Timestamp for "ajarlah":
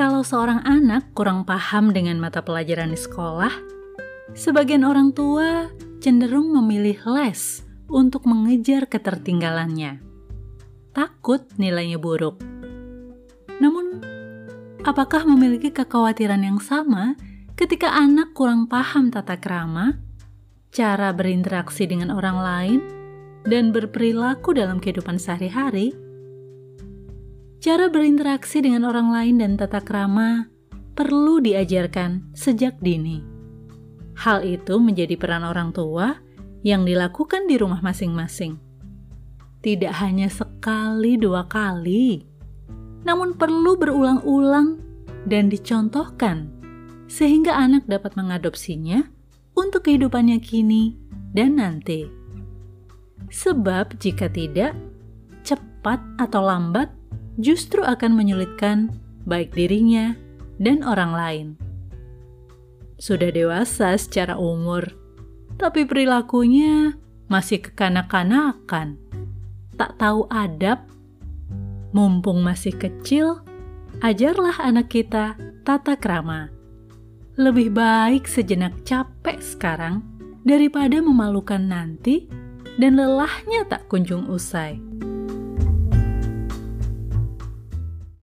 74.04-74.60